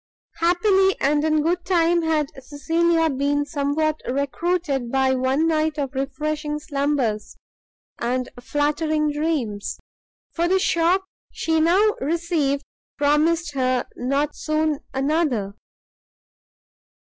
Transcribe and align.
Happily 0.37 0.99
and 0.99 1.23
in 1.23 1.43
good 1.43 1.63
time 1.63 2.01
had 2.01 2.31
Cecilia 2.43 3.07
been 3.07 3.45
somewhat 3.45 4.01
recruited 4.09 4.91
by 4.91 5.13
one 5.13 5.47
night 5.47 5.77
of 5.77 5.93
refreshing 5.93 6.57
slumbers 6.57 7.37
and 7.99 8.27
flattering 8.39 9.11
dreams, 9.11 9.77
for 10.33 10.47
the 10.47 10.57
shock 10.57 11.05
she 11.31 11.59
now 11.61 11.93
received 11.99 12.63
promised 12.97 13.53
her 13.53 13.85
not 13.95 14.35
soon 14.35 14.79
another. 14.91 15.53